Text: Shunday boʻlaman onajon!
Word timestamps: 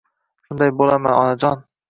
Shunday 0.47 0.73
boʻlaman 0.79 1.15
onajon! 1.19 1.65